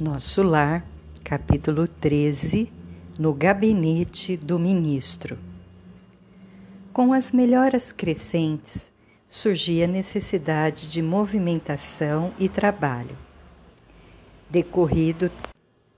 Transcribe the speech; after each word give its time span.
Nosso 0.00 0.44
Lar, 0.44 0.86
capítulo 1.24 1.88
13 1.88 2.70
No 3.18 3.34
Gabinete 3.34 4.36
do 4.36 4.56
Ministro. 4.56 5.36
Com 6.92 7.12
as 7.12 7.32
melhoras 7.32 7.90
crescentes, 7.90 8.92
surgia 9.28 9.86
a 9.86 9.88
necessidade 9.88 10.88
de 10.88 11.02
movimentação 11.02 12.32
e 12.38 12.48
trabalho. 12.48 13.18
Decorrido 14.48 15.32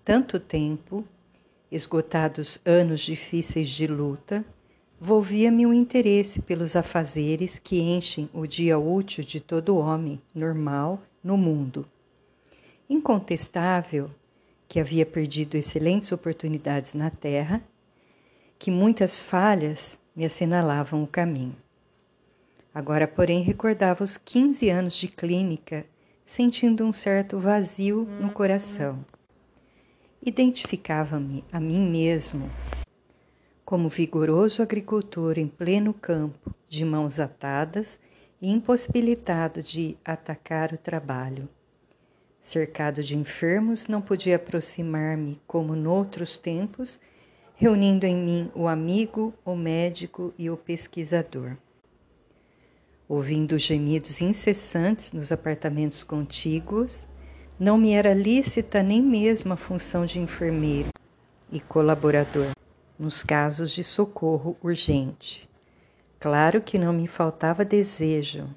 tanto 0.02 0.40
tempo, 0.40 1.04
esgotados 1.70 2.58
anos 2.64 3.02
difíceis 3.02 3.68
de 3.68 3.86
luta, 3.86 4.42
volvia-me 4.98 5.66
o 5.66 5.74
interesse 5.74 6.40
pelos 6.40 6.74
afazeres 6.74 7.60
que 7.62 7.78
enchem 7.78 8.30
o 8.32 8.46
dia 8.46 8.78
útil 8.78 9.22
de 9.22 9.40
todo 9.40 9.76
homem 9.76 10.18
normal 10.34 11.02
no 11.22 11.36
mundo 11.36 11.86
incontestável 12.90 14.10
que 14.68 14.80
havia 14.80 15.06
perdido 15.06 15.56
excelentes 15.56 16.10
oportunidades 16.10 16.92
na 16.92 17.08
Terra, 17.08 17.62
que 18.58 18.70
muitas 18.70 19.18
falhas 19.18 19.96
me 20.14 20.24
assinalavam 20.24 21.02
o 21.02 21.06
caminho. 21.06 21.56
Agora, 22.74 23.06
porém, 23.06 23.42
recordava 23.42 24.02
os 24.02 24.16
15 24.16 24.68
anos 24.68 24.94
de 24.96 25.08
clínica, 25.08 25.86
sentindo 26.24 26.84
um 26.84 26.92
certo 26.92 27.38
vazio 27.38 28.04
no 28.20 28.30
coração. 28.30 29.04
Identificava-me 30.22 31.44
a 31.52 31.58
mim 31.58 31.88
mesmo 31.88 32.50
como 33.64 33.88
vigoroso 33.88 34.62
agricultor 34.62 35.38
em 35.38 35.46
pleno 35.46 35.94
campo, 35.94 36.52
de 36.68 36.84
mãos 36.84 37.20
atadas 37.20 38.00
e 38.42 38.50
impossibilitado 38.50 39.62
de 39.62 39.96
atacar 40.04 40.72
o 40.72 40.76
trabalho. 40.76 41.48
Cercado 42.40 43.02
de 43.02 43.16
enfermos, 43.16 43.86
não 43.86 44.00
podia 44.00 44.36
aproximar-me 44.36 45.40
como 45.46 45.76
noutros 45.76 46.38
tempos, 46.38 46.98
reunindo 47.54 48.06
em 48.06 48.16
mim 48.16 48.50
o 48.54 48.66
amigo, 48.66 49.34
o 49.44 49.54
médico 49.54 50.32
e 50.38 50.48
o 50.48 50.56
pesquisador. 50.56 51.56
Ouvindo 53.06 53.58
gemidos 53.58 54.20
incessantes 54.20 55.12
nos 55.12 55.30
apartamentos 55.30 56.02
contíguos, 56.02 57.06
não 57.58 57.76
me 57.76 57.92
era 57.92 58.14
lícita 58.14 58.82
nem 58.82 59.02
mesmo 59.02 59.52
a 59.52 59.56
função 59.56 60.06
de 60.06 60.18
enfermeiro 60.18 60.88
e 61.52 61.60
colaborador 61.60 62.52
nos 62.98 63.22
casos 63.22 63.70
de 63.70 63.84
socorro 63.84 64.56
urgente. 64.62 65.48
Claro 66.18 66.60
que 66.60 66.78
não 66.78 66.92
me 66.92 67.06
faltava 67.06 67.64
desejo. 67.64 68.48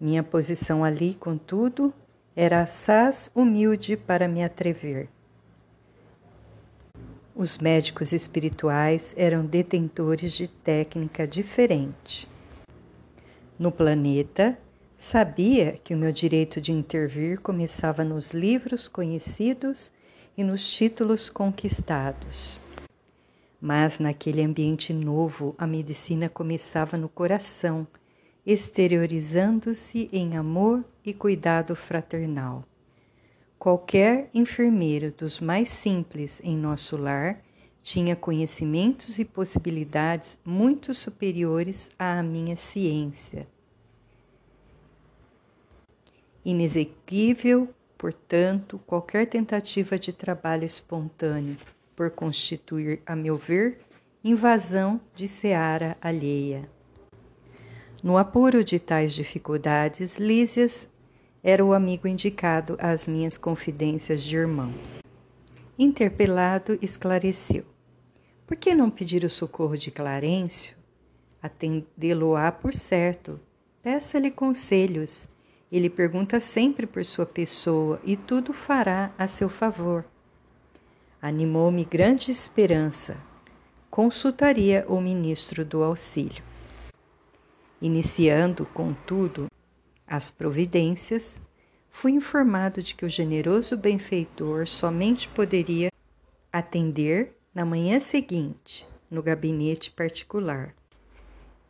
Minha 0.00 0.22
posição 0.22 0.84
ali, 0.84 1.14
contudo, 1.14 1.92
era 2.36 2.62
assaz 2.62 3.30
humilde 3.34 3.96
para 3.96 4.26
me 4.26 4.42
atrever. 4.42 5.08
Os 7.34 7.58
médicos 7.58 8.12
espirituais 8.12 9.12
eram 9.16 9.44
detentores 9.44 10.32
de 10.32 10.48
técnica 10.48 11.26
diferente. 11.26 12.28
No 13.58 13.70
planeta, 13.70 14.58
sabia 14.98 15.78
que 15.82 15.94
o 15.94 15.96
meu 15.96 16.12
direito 16.12 16.60
de 16.60 16.72
intervir 16.72 17.40
começava 17.40 18.04
nos 18.04 18.30
livros 18.30 18.88
conhecidos 18.88 19.92
e 20.36 20.42
nos 20.42 20.68
títulos 20.72 21.28
conquistados. 21.28 22.60
Mas 23.60 23.98
naquele 23.98 24.42
ambiente 24.42 24.92
novo, 24.92 25.54
a 25.56 25.66
medicina 25.66 26.28
começava 26.28 26.96
no 26.96 27.08
coração 27.08 27.86
exteriorizando-se 28.46 30.08
em 30.12 30.36
amor 30.36 30.84
e 31.04 31.12
cuidado 31.14 31.74
fraternal. 31.74 32.64
Qualquer 33.58 34.28
enfermeiro 34.34 35.10
dos 35.10 35.40
mais 35.40 35.70
simples 35.70 36.40
em 36.44 36.56
nosso 36.56 36.96
lar 36.96 37.40
tinha 37.82 38.16
conhecimentos 38.16 39.18
e 39.18 39.24
possibilidades 39.24 40.38
muito 40.44 40.92
superiores 40.92 41.90
à 41.98 42.22
minha 42.22 42.56
ciência. 42.56 43.46
Inexequível, 46.44 47.68
portanto, 47.96 48.78
qualquer 48.86 49.26
tentativa 49.26 49.98
de 49.98 50.12
trabalho 50.12 50.64
espontâneo, 50.64 51.56
por 51.96 52.10
constituir, 52.10 53.00
a 53.06 53.16
meu 53.16 53.36
ver, 53.36 53.78
invasão 54.22 55.00
de 55.14 55.26
seara 55.26 55.96
alheia. 56.02 56.68
No 58.04 58.18
apuro 58.18 58.62
de 58.62 58.78
tais 58.78 59.14
dificuldades, 59.14 60.18
Lísias 60.18 60.86
era 61.42 61.64
o 61.64 61.72
amigo 61.72 62.06
indicado 62.06 62.76
às 62.78 63.06
minhas 63.06 63.38
confidências 63.38 64.22
de 64.22 64.36
irmão. 64.36 64.74
Interpelado, 65.78 66.78
esclareceu. 66.82 67.64
Por 68.46 68.58
que 68.58 68.74
não 68.74 68.90
pedir 68.90 69.24
o 69.24 69.30
socorro 69.30 69.74
de 69.78 69.90
Clarencio? 69.90 70.76
Atendê-lo-á 71.42 72.52
por 72.52 72.74
certo. 72.74 73.40
Peça-lhe 73.82 74.30
conselhos. 74.30 75.26
Ele 75.72 75.88
pergunta 75.88 76.38
sempre 76.40 76.86
por 76.86 77.02
sua 77.06 77.24
pessoa 77.24 77.98
e 78.04 78.18
tudo 78.18 78.52
fará 78.52 79.14
a 79.16 79.26
seu 79.26 79.48
favor. 79.48 80.04
Animou-me 81.22 81.86
grande 81.86 82.30
esperança. 82.30 83.16
Consultaria 83.90 84.84
o 84.90 85.00
ministro 85.00 85.64
do 85.64 85.82
auxílio. 85.82 86.52
Iniciando, 87.84 88.64
contudo, 88.64 89.46
as 90.06 90.30
providências, 90.30 91.38
fui 91.90 92.12
informado 92.12 92.82
de 92.82 92.94
que 92.94 93.04
o 93.04 93.10
generoso 93.10 93.76
benfeitor 93.76 94.66
somente 94.66 95.28
poderia 95.28 95.90
atender 96.50 97.36
na 97.54 97.62
manhã 97.62 98.00
seguinte, 98.00 98.88
no 99.10 99.22
gabinete 99.22 99.90
particular. 99.90 100.74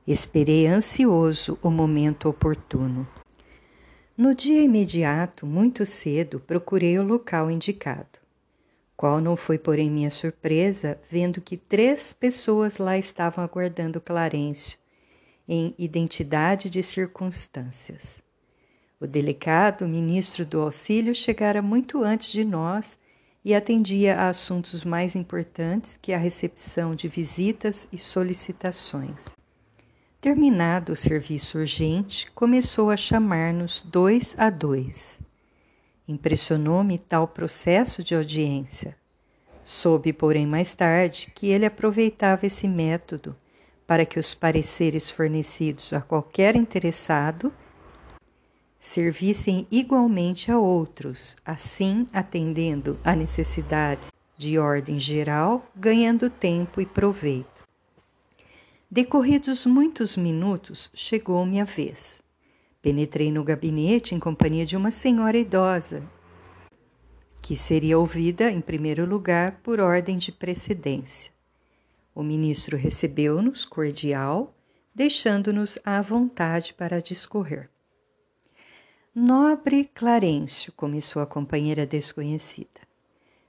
Esperei 0.07 0.69
ansioso 0.69 1.59
o 1.61 1.69
momento 1.69 2.29
oportuno. 2.29 3.09
No 4.17 4.37
dia 4.37 4.63
imediato, 4.63 5.45
muito 5.45 5.85
cedo, 5.85 6.39
procurei 6.39 6.97
o 6.97 7.03
local 7.03 7.51
indicado. 7.51 8.21
Qual 8.97 9.21
não 9.21 9.37
foi, 9.37 9.59
porém, 9.59 9.91
minha 9.91 10.13
surpresa, 10.13 10.97
vendo 11.11 11.41
que 11.41 11.57
três 11.57 12.13
pessoas 12.13 12.77
lá 12.77 12.97
estavam 12.97 13.43
aguardando 13.43 14.01
Clarencio, 14.01 14.79
em 15.49 15.75
identidade 15.79 16.71
de 16.71 16.83
circunstâncias. 16.83 18.23
O 18.99 19.07
delicado 19.07 19.87
ministro 19.87 20.47
do 20.47 20.61
auxílio 20.61 21.15
chegara 21.15 21.61
muito 21.61 22.03
antes 22.03 22.33
de 22.33 22.45
nós 22.45 22.99
e 23.45 23.55
atendia 23.55 24.17
a 24.17 24.31
assuntos 24.31 24.85
mais 24.85 25.15
importantes 25.15 25.99
que 26.01 26.13
a 26.13 26.19
recepção 26.19 26.95
de 26.95 27.07
visitas 27.07 27.87
e 27.93 27.99
solicitações. 27.99 29.35
Terminado 30.21 30.93
o 30.93 30.97
serviço 30.97 31.59
urgente, 31.59 32.31
começou 32.31 32.89
a 32.89 32.97
chamar-nos 32.97 33.83
dois 33.83 34.35
a 34.39 34.49
dois. 34.49 35.21
Impressionou-me 36.09 36.99
tal 36.99 37.29
processo 37.29 38.03
de 38.03 38.15
audiência. 38.15 38.97
Soube, 39.63 40.15
porém, 40.15 40.47
mais 40.47 40.75
tarde 40.75 41.31
que 41.35 41.49
ele 41.49 41.67
aproveitava 41.67 42.47
esse 42.47 42.67
método 42.67 43.37
para 43.87 44.07
que 44.07 44.19
os 44.19 44.35
pareceres 44.35 45.11
fornecidos 45.11 45.93
a 45.93 46.01
qualquer 46.01 46.57
interessado 46.57 47.53
servissem 48.79 49.67
igualmente 49.71 50.53
a 50.53 50.59
outros, 50.59 51.35
assim 51.45 52.07
atendendo 52.13 52.99
a 53.03 53.17
necessidades 53.17 54.13
de 54.37 54.59
ordem 54.59 54.99
geral, 54.99 55.67
ganhando 55.75 56.29
tempo 56.29 56.81
e 56.81 56.87
proveito. 56.87 57.65
Decorridos 58.91 59.67
muitos 59.67 60.17
minutos, 60.17 60.91
chegou-me 60.95 61.61
a 61.61 61.65
vez. 61.65 62.23
Penetrei 62.81 63.33
no 63.33 63.43
gabinete 63.43 64.15
em 64.15 64.21
companhia 64.21 64.67
de 64.67 64.77
uma 64.77 64.91
senhora 64.91 65.39
idosa, 65.39 66.03
que 67.41 67.57
seria 67.57 67.99
ouvida 67.99 68.51
em 68.51 68.61
primeiro 68.61 69.05
lugar 69.05 69.61
por 69.63 69.81
ordem 69.81 70.17
de 70.17 70.31
precedência. 70.31 71.34
O 72.15 72.23
ministro 72.23 72.77
recebeu-nos 72.77 73.65
cordial, 73.65 74.55
deixando-nos 74.95 75.77
à 75.85 76.01
vontade 76.01 76.73
para 76.73 77.03
discorrer. 77.03 77.69
Nobre 79.13 79.91
Clarencio, 79.93 80.73
começou 80.73 81.21
a 81.21 81.27
companheira 81.27 81.85
desconhecida, 81.85 82.81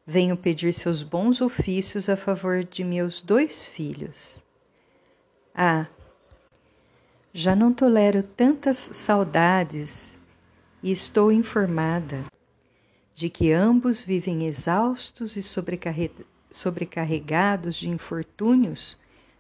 venho 0.06 0.36
pedir 0.36 0.74
seus 0.74 1.04
bons 1.04 1.42
ofícios 1.42 2.10
a 2.10 2.16
favor 2.16 2.64
de 2.64 2.84
meus 2.84 3.22
dois 3.22 3.68
filhos. 3.68 4.44
Ah, 5.54 5.88
já 7.32 7.56
não 7.56 7.72
tolero 7.72 8.24
tantas 8.24 8.78
saudades 8.78 10.16
e 10.82 10.92
estou 10.92 11.32
informada 11.32 12.24
de 13.14 13.30
que 13.30 13.52
ambos 13.52 14.02
vivem 14.02 14.46
exaustos 14.46 15.36
e 15.36 15.44
sobrecarregados 15.44 16.35
sobrecarregados 16.52 17.76
de 17.76 17.90
infortúnios 17.90 18.98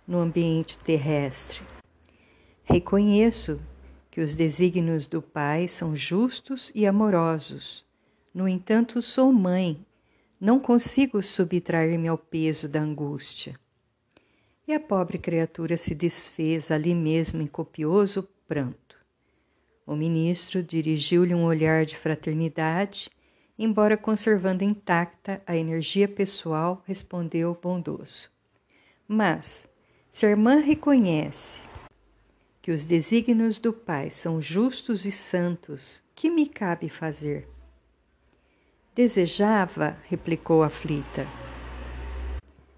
no 0.07 0.19
ambiente 0.19 0.77
terrestre. 0.77 1.61
Reconheço 2.63 3.59
que 4.09 4.21
os 4.21 4.33
desígnios 4.33 5.05
do 5.07 5.21
Pai 5.21 5.67
são 5.67 5.95
justos 5.95 6.71
e 6.73 6.85
amorosos. 6.85 7.85
No 8.33 8.47
entanto, 8.47 9.01
sou 9.01 9.31
mãe, 9.31 9.85
não 10.39 10.59
consigo 10.59 11.21
subtrair-me 11.21 12.07
ao 12.07 12.17
peso 12.17 12.67
da 12.67 12.81
angústia. 12.81 13.59
E 14.67 14.73
a 14.73 14.79
pobre 14.79 15.17
criatura 15.17 15.77
se 15.77 15.93
desfez 15.93 16.71
ali 16.71 16.95
mesmo 16.95 17.41
em 17.41 17.47
copioso 17.47 18.27
pranto. 18.47 18.97
O 19.85 19.95
ministro 19.95 20.63
dirigiu-lhe 20.63 21.35
um 21.35 21.43
olhar 21.43 21.85
de 21.85 21.95
fraternidade, 21.95 23.11
embora 23.57 23.95
conservando 23.95 24.63
intacta 24.63 25.41
a 25.45 25.55
energia 25.55 26.07
pessoal, 26.07 26.83
respondeu 26.85 27.57
bondoso. 27.61 28.29
Mas, 29.07 29.67
se 30.11 30.25
a 30.25 30.29
irmã 30.29 30.59
reconhece 30.59 31.59
que 32.61 32.71
os 32.71 32.83
desígnios 32.83 33.59
do 33.59 33.71
Pai 33.71 34.09
são 34.09 34.41
justos 34.41 35.05
e 35.05 35.11
santos, 35.11 36.01
que 36.15 36.29
me 36.29 36.47
cabe 36.47 36.89
fazer? 36.89 37.47
Desejava, 38.95 39.97
replicou 40.07 40.63
aflita, 40.63 41.27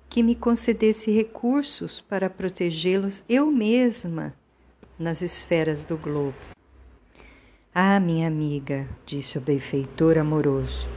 que 0.10 0.24
me 0.24 0.36
concedesse 0.36 1.12
recursos 1.12 2.02
para 2.02 2.30
protegê-los 2.30 3.24
eu 3.30 3.52
mesma 3.52 4.34
nas 4.98 5.22
esferas 5.22 5.84
do 5.84 5.96
globo. 5.96 6.57
Ah, 7.80 8.00
minha 8.00 8.28
amiga, 8.28 8.90
disse 9.06 9.38
o 9.38 9.42
benfeitor 9.42 10.18
amoroso, 10.18 10.90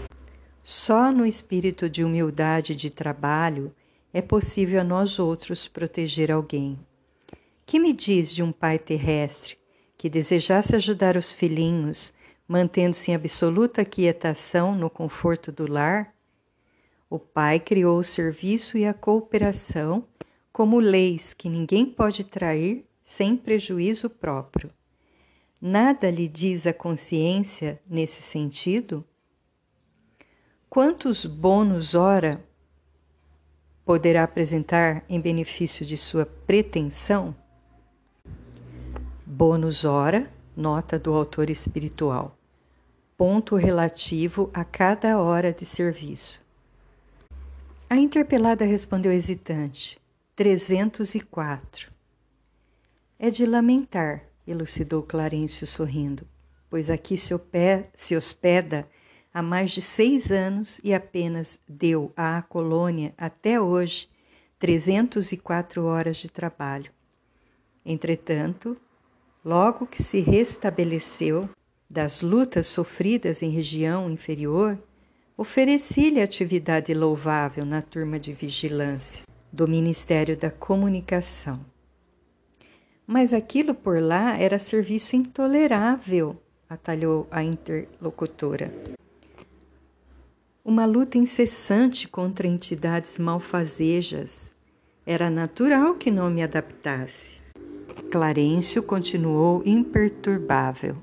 só 0.64 1.12
no 1.12 1.26
espírito 1.26 1.90
de 1.90 2.02
humildade 2.02 2.74
de 2.74 2.88
trabalho 2.88 3.70
é 4.14 4.22
possível 4.22 4.80
a 4.80 4.84
nós 4.84 5.18
outros 5.18 5.68
proteger 5.68 6.32
alguém. 6.32 6.78
Que 7.66 7.78
me 7.78 7.92
diz 7.92 8.32
de 8.32 8.42
um 8.42 8.50
pai 8.50 8.78
terrestre 8.78 9.58
que 9.98 10.08
desejasse 10.08 10.74
ajudar 10.74 11.18
os 11.18 11.30
filhinhos, 11.30 12.14
mantendo-se 12.48 13.10
em 13.10 13.14
absoluta 13.14 13.84
quietação 13.84 14.74
no 14.74 14.88
conforto 14.88 15.52
do 15.52 15.70
lar? 15.70 16.14
O 17.10 17.18
pai 17.18 17.60
criou 17.60 17.98
o 17.98 18.02
serviço 18.02 18.78
e 18.78 18.86
a 18.86 18.94
cooperação 18.94 20.06
como 20.50 20.80
leis 20.80 21.34
que 21.34 21.50
ninguém 21.50 21.84
pode 21.84 22.24
trair 22.24 22.86
sem 23.02 23.36
prejuízo 23.36 24.08
próprio. 24.08 24.70
Nada 25.60 26.10
lhe 26.10 26.26
diz 26.26 26.66
a 26.66 26.72
consciência 26.72 27.78
nesse 27.86 28.22
sentido? 28.22 29.04
Quantos 30.70 31.26
bônus 31.26 31.94
ora 31.94 32.42
poderá 33.84 34.24
apresentar 34.24 35.04
em 35.06 35.20
benefício 35.20 35.84
de 35.84 35.98
sua 35.98 36.24
pretensão? 36.24 37.36
Bônus 39.26 39.84
hora, 39.84 40.32
nota 40.56 40.98
do 40.98 41.12
autor 41.12 41.50
espiritual. 41.50 42.38
Ponto 43.14 43.54
relativo 43.54 44.48
a 44.54 44.64
cada 44.64 45.20
hora 45.20 45.52
de 45.52 45.66
serviço. 45.66 46.40
A 47.90 47.96
interpelada 47.96 48.64
respondeu 48.64 49.12
hesitante: 49.12 50.00
304. 50.34 51.92
É 53.18 53.28
de 53.28 53.44
lamentar, 53.44 54.29
elucidou 54.52 55.02
Clarencio 55.02 55.66
sorrindo, 55.66 56.26
pois 56.68 56.90
aqui 56.90 57.16
se, 57.16 57.34
se 57.94 58.16
hospeda 58.16 58.88
há 59.32 59.42
mais 59.42 59.70
de 59.70 59.80
seis 59.80 60.30
anos 60.30 60.80
e 60.82 60.92
apenas 60.92 61.58
deu 61.68 62.12
à 62.16 62.42
colônia 62.42 63.14
até 63.16 63.60
hoje 63.60 64.08
304 64.58 65.84
horas 65.84 66.16
de 66.18 66.28
trabalho. 66.28 66.90
Entretanto, 67.84 68.76
logo 69.44 69.86
que 69.86 70.02
se 70.02 70.20
restabeleceu 70.20 71.48
das 71.88 72.22
lutas 72.22 72.66
sofridas 72.66 73.42
em 73.42 73.50
região 73.50 74.10
inferior, 74.10 74.78
ofereci-lhe 75.36 76.20
atividade 76.20 76.92
louvável 76.92 77.64
na 77.64 77.80
turma 77.80 78.20
de 78.20 78.32
vigilância 78.32 79.24
do 79.52 79.66
Ministério 79.66 80.36
da 80.36 80.50
Comunicação. 80.50 81.69
Mas 83.10 83.34
aquilo 83.34 83.74
por 83.74 84.00
lá 84.00 84.38
era 84.38 84.58
serviço 84.58 85.16
intolerável, 85.16 86.40
atalhou 86.68 87.26
a 87.30 87.42
interlocutora 87.42 88.70
uma 90.70 90.84
luta 90.84 91.18
incessante 91.18 92.06
contra 92.06 92.46
entidades 92.46 93.18
malfazejas. 93.18 94.52
Era 95.04 95.28
natural 95.28 95.94
que 95.94 96.10
não 96.10 96.30
me 96.30 96.42
adaptasse. 96.42 97.40
Clarencio 98.10 98.82
continuou 98.82 99.62
imperturbável. 99.66 100.96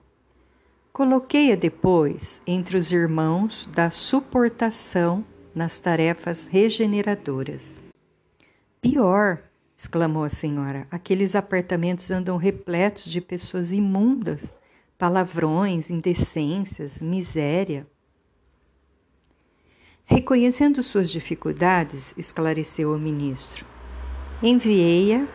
Coloquei-a 0.94 1.56
depois 1.56 2.42
entre 2.48 2.77
os 2.77 2.92
irmãos 2.92 3.68
da 3.74 3.89
suportação 3.89 5.24
nas 5.53 5.80
tarefas 5.80 6.45
regeneradoras. 6.45 7.62
Pior, 8.80 9.44
exclamou 9.77 10.24
a 10.24 10.29
senhora, 10.29 10.88
aqueles 10.89 11.35
apartamentos 11.35 12.09
andam 12.09 12.35
repletos 12.35 13.06
de 13.06 13.21
pessoas 13.21 13.71
imundas, 13.71 14.56
palavrões, 14.97 15.91
indecências, 15.91 17.00
miséria. 17.00 17.85
Reconhecendo 20.03 20.81
suas 20.81 21.12
dificuldades, 21.12 22.12
esclareceu 22.18 22.91
o 22.91 22.97
ministro, 22.97 23.68
enviei-a 24.41 25.27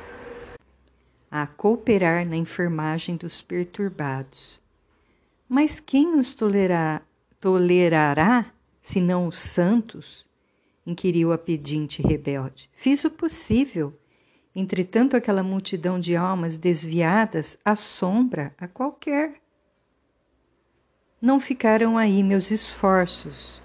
a 1.31 1.47
cooperar 1.47 2.27
na 2.27 2.37
enfermagem 2.37 3.17
dos 3.17 3.41
perturbados. 3.41 4.61
Mas 5.49 5.79
quem 5.79 6.17
os 6.17 6.35
tolerará, 6.35 7.01
tolerará 7.41 8.53
senão 8.83 9.29
os 9.29 9.39
santos? 9.39 10.27
inquiriu 10.85 11.33
a 11.33 11.39
pedinte 11.39 12.03
rebelde. 12.03 12.69
Fiz 12.73 13.05
o 13.05 13.11
possível. 13.11 13.97
Entretanto, 14.55 15.17
aquela 15.17 15.43
multidão 15.43 15.99
de 15.99 16.15
almas 16.15 16.57
desviadas 16.57 17.59
assombra 17.65 18.55
a 18.59 18.69
qualquer. 18.69 19.41
Não 21.21 21.41
ficaram 21.41 21.97
aí 21.97 22.23
meus 22.23 22.51
esforços 22.51 23.63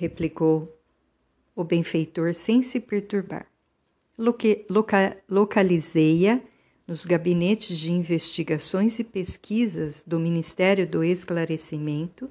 replicou 0.00 0.74
o 1.54 1.62
benfeitor 1.62 2.32
sem 2.32 2.62
se 2.62 2.80
perturbar. 2.80 3.46
Loca 4.16 5.18
Localizei-a 5.28 6.40
nos 6.88 7.04
gabinetes 7.04 7.78
de 7.78 7.92
investigações 7.92 8.98
e 8.98 9.04
pesquisas 9.04 10.02
do 10.06 10.18
Ministério 10.18 10.86
do 10.86 11.04
Esclarecimento 11.04 12.30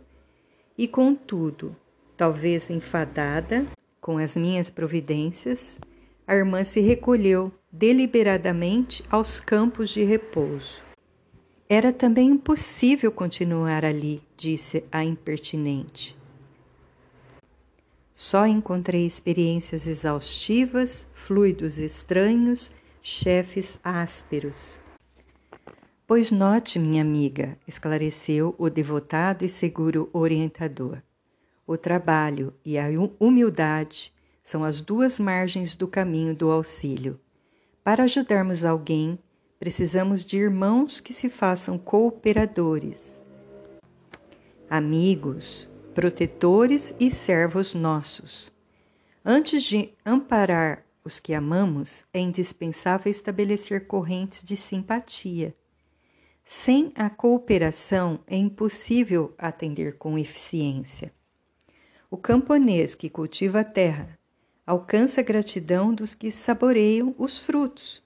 e, 0.76 0.88
contudo, 0.88 1.76
talvez 2.18 2.72
enfadada 2.72 3.68
com 4.02 4.18
as 4.18 4.36
minhas 4.36 4.72
providências, 4.72 5.78
a 6.30 6.36
irmã 6.36 6.64
se 6.64 6.80
recolheu 6.80 7.52
deliberadamente 7.72 9.04
aos 9.10 9.40
campos 9.40 9.90
de 9.90 10.04
repouso. 10.04 10.80
Era 11.68 11.92
também 11.92 12.30
impossível 12.30 13.12
continuar 13.12 13.84
ali, 13.84 14.22
disse 14.38 14.84
a 14.92 15.04
impertinente. 15.04 16.16
Só 18.14 18.46
encontrei 18.46 19.08
experiências 19.08 19.88
exaustivas, 19.88 21.08
fluidos 21.16 21.80
estranhos, 21.80 22.72
chefes 23.02 23.80
ásperos. 23.84 24.80
Pois 26.06 26.30
note, 26.30 26.78
minha 26.78 27.02
amiga, 27.02 27.58
esclareceu 27.68 28.54
o 28.60 28.70
devotado 28.70 29.44
e 29.44 29.50
seguro 29.50 30.08
orientador. 30.14 31.02
O 31.66 31.76
trabalho 31.76 32.54
e 32.64 32.78
a 32.78 32.86
humildade 33.20 34.14
são 34.50 34.64
as 34.64 34.82
duas 34.82 35.20
margens 35.20 35.76
do 35.76 35.88
caminho 35.88 36.36
do 36.36 36.50
auxílio. 36.50 37.20
Para 37.84 38.06
ajudarmos 38.06 38.66
alguém, 38.66 39.20
precisamos 39.60 40.26
de 40.26 40.38
irmãos 40.40 41.00
que 41.00 41.14
se 41.14 41.30
façam 41.30 41.78
cooperadores. 41.78 43.24
Amigos, 44.68 45.70
protetores 45.94 46.92
e 47.00 47.12
servos 47.12 47.76
nossos. 47.76 48.52
Antes 49.24 49.62
de 49.62 49.94
amparar 50.04 50.84
os 51.04 51.20
que 51.20 51.36
amamos, 51.36 52.04
é 52.12 52.20
indispensável 52.20 53.12
estabelecer 53.12 53.86
correntes 53.86 54.44
de 54.44 54.58
simpatia. 54.58 55.56
Sem 56.44 56.92
a 56.96 57.08
cooperação 57.08 58.20
é 58.26 58.36
impossível 58.36 59.32
atender 59.38 60.00
com 60.00 60.18
eficiência. 60.18 61.14
O 62.10 62.18
camponês 62.18 62.96
que 62.96 63.12
cultiva 63.12 63.60
a 63.60 63.64
terra 63.64 64.19
alcança 64.70 65.22
a 65.22 65.24
gratidão 65.24 65.92
dos 65.92 66.14
que 66.14 66.32
saboreiam 66.32 67.16
os 67.18 67.40
frutos. 67.40 68.04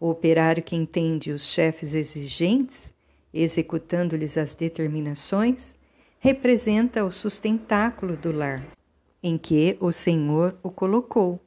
O 0.00 0.10
operário 0.10 0.60
que 0.60 0.74
entende 0.74 1.30
os 1.30 1.46
chefes 1.46 1.94
exigentes, 1.94 2.92
executando-lhes 3.32 4.36
as 4.36 4.56
determinações, 4.56 5.76
representa 6.18 7.04
o 7.04 7.12
sustentáculo 7.12 8.16
do 8.16 8.32
lar, 8.32 8.66
em 9.22 9.38
que 9.38 9.76
o 9.78 9.92
Senhor 9.92 10.58
o 10.64 10.70
colocou. 10.72 11.40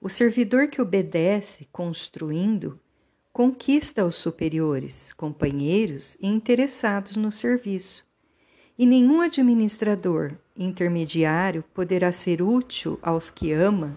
O 0.00 0.08
servidor 0.08 0.68
que 0.68 0.80
obedece, 0.80 1.66
construindo, 1.72 2.78
conquista 3.32 4.04
os 4.04 4.14
superiores, 4.14 5.12
companheiros 5.12 6.16
e 6.20 6.28
interessados 6.28 7.16
no 7.16 7.32
serviço. 7.32 8.06
E 8.76 8.84
nenhum 8.86 9.20
administrador 9.20 10.32
intermediário 10.56 11.64
poderá 11.72 12.10
ser 12.10 12.42
útil 12.42 12.98
aos 13.02 13.30
que 13.30 13.52
ama 13.52 13.96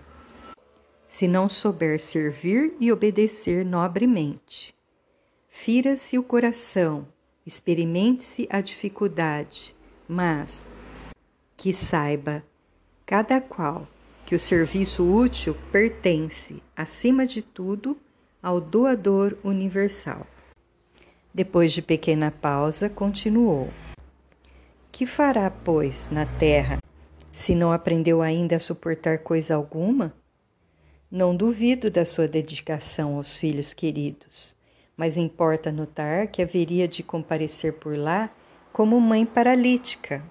se 1.08 1.28
não 1.28 1.50
souber 1.50 2.00
servir 2.00 2.76
e 2.80 2.92
obedecer 2.92 3.66
nobremente. 3.66 4.76
Fira-se 5.50 6.18
o 6.18 6.22
coração, 6.22 7.08
experimente-se 7.44 8.48
a 8.52 8.62
dificuldade, 8.62 9.76
mas 10.08 10.68
que 11.56 11.74
saiba 11.74 12.44
cada 13.04 13.42
qual 13.42 13.88
que 14.28 14.36
o 14.36 14.40
serviço 14.40 15.04
útil 15.04 15.56
pertence, 15.72 16.62
acima 16.76 17.26
de 17.26 17.42
tudo, 17.42 17.98
ao 18.44 18.62
doador 18.62 19.36
universal. 19.44 20.28
Depois 21.34 21.74
de 21.74 21.82
pequena 21.82 22.30
pausa, 22.30 22.90
continuou: 22.90 23.72
Que 24.98 25.06
fará, 25.06 25.52
pois, 25.52 26.10
na 26.10 26.26
terra, 26.26 26.80
se 27.32 27.54
não 27.54 27.72
aprendeu 27.72 28.20
ainda 28.20 28.56
a 28.56 28.60
suportar 28.60 29.20
coisa 29.20 29.54
alguma? 29.54 30.12
Não 31.12 31.36
duvido 31.36 31.92
da 31.92 32.04
sua 32.04 32.28
dedicação 32.28 33.16
aos 33.16 33.38
filhos 33.38 33.76
queridos, 33.76 34.56
mas 34.98 35.16
importa 35.16 35.72
notar 35.72 36.30
que 36.30 36.42
haveria 36.42 36.88
de 36.88 37.04
comparecer 37.04 37.74
por 37.74 37.96
lá 37.96 38.32
como 38.74 39.00
mãe 39.00 39.24
paralítica, 39.24 40.24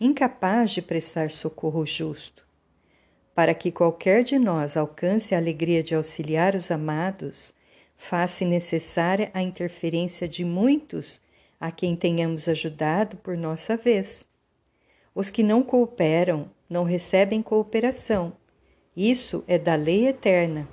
incapaz 0.00 0.70
de 0.70 0.80
prestar 0.80 1.32
socorro 1.32 1.84
justo. 1.84 2.46
Para 3.34 3.54
que 3.54 3.72
qualquer 3.72 4.22
de 4.22 4.38
nós 4.38 4.76
alcance 4.76 5.34
a 5.34 5.38
alegria 5.38 5.82
de 5.82 5.96
auxiliar 5.96 6.54
os 6.54 6.70
amados, 6.70 7.52
faz-se 7.96 8.44
necessária 8.44 9.32
a 9.34 9.42
interferência 9.42 10.28
de 10.28 10.44
muitos 10.44 11.20
a 11.60 11.70
quem 11.70 11.96
tenhamos 11.96 12.48
ajudado 12.48 13.16
por 13.16 13.36
nossa 13.36 13.76
vez. 13.76 14.26
Os 15.14 15.30
que 15.30 15.42
não 15.42 15.62
cooperam 15.62 16.50
não 16.68 16.84
recebem 16.84 17.42
cooperação 17.42 18.32
isso 19.00 19.44
é 19.46 19.56
da 19.56 19.76
lei 19.76 20.08
eterna. 20.08 20.66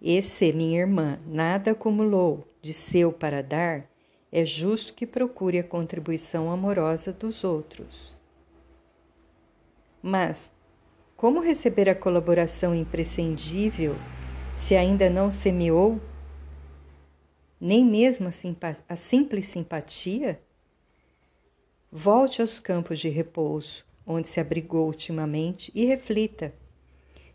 E 0.00 0.20
se 0.20 0.52
minha 0.52 0.80
irmã 0.80 1.16
nada 1.24 1.70
acumulou 1.70 2.44
de 2.60 2.72
seu 2.72 3.12
para 3.12 3.40
dar, 3.40 3.88
é 4.32 4.44
justo 4.44 4.92
que 4.92 5.06
procure 5.06 5.60
a 5.60 5.62
contribuição 5.62 6.50
amorosa 6.50 7.12
dos 7.12 7.44
outros. 7.44 8.12
Mas, 10.02 10.52
como 11.16 11.38
receber 11.38 11.88
a 11.88 11.94
colaboração 11.94 12.74
imprescindível 12.74 13.94
se 14.56 14.74
ainda 14.74 15.08
não 15.08 15.30
semeou 15.30 16.00
nem 17.64 17.84
mesmo 17.84 18.28
a, 18.28 18.32
a 18.88 18.96
simples 18.96 19.46
simpatia? 19.46 20.42
Volte 21.90 22.40
aos 22.40 22.58
campos 22.58 22.98
de 22.98 23.08
repouso, 23.08 23.84
onde 24.04 24.26
se 24.26 24.40
abrigou 24.40 24.86
ultimamente, 24.86 25.70
e 25.74 25.84
reflita 25.84 26.52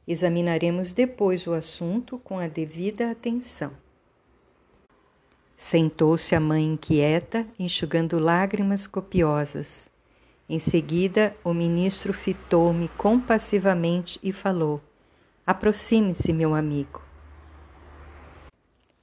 Examinaremos 0.07 0.93
depois 0.93 1.46
o 1.48 1.53
assunto 1.53 2.17
com 2.19 2.39
a 2.39 2.48
devida 2.48 3.12
atenção. 3.12 3.72
Sentou-se 5.57 6.34
a 6.34 6.39
mãe 6.39 6.63
inquieta, 6.63 7.46
enxugando 7.60 8.17
lágrimas 8.17 8.88
copiosas. 8.88 9.89
Em 10.48 10.60
seguida, 10.60 11.36
o 11.43 11.53
ministro 11.53 12.13
fitou-me 12.13 12.88
compassivamente 12.89 14.17
e 14.24 14.31
falou: 14.31 14.81
Aproxime-se, 15.46 16.31
meu 16.31 16.53
amigo. 16.53 17.07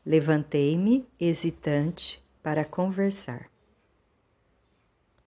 Levantei-me, 0.05 1.07
hesitante, 1.19 2.23
para 2.43 2.65
conversar. 2.65 3.54